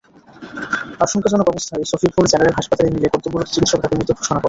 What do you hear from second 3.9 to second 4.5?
মৃত ঘোষণা করে।